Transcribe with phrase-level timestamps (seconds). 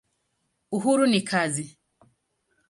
[0.75, 1.65] Uhuru ni kazi.